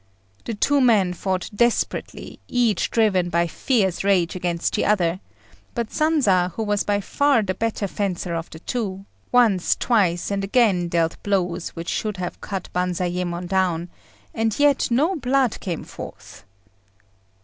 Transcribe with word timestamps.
The 0.45 0.55
two 0.55 0.81
men 0.81 1.13
fought 1.13 1.47
desperately, 1.55 2.39
each 2.47 2.89
driven 2.89 3.29
by 3.29 3.45
fierce 3.45 4.03
rage 4.03 4.35
against 4.35 4.73
the 4.73 4.83
other; 4.83 5.19
but 5.75 5.91
Sanza, 5.91 6.51
who 6.55 6.63
was 6.63 6.83
by 6.83 6.99
far 7.01 7.43
the 7.43 7.53
better 7.53 7.87
fencer 7.87 8.33
of 8.33 8.49
the 8.49 8.57
two, 8.57 9.05
once, 9.31 9.75
twice, 9.75 10.31
and 10.31 10.43
again 10.43 10.87
dealt 10.87 11.21
blows 11.21 11.69
which 11.75 11.89
should 11.89 12.17
have 12.17 12.41
cut 12.41 12.67
Banzayémon 12.73 13.47
down, 13.47 13.91
and 14.33 14.57
yet 14.57 14.89
no 14.89 15.15
blood 15.17 15.59
came 15.59 15.83
forth. 15.83 16.45